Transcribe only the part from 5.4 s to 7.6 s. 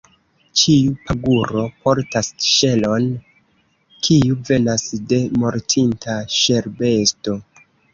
mortinta ŝelbesto.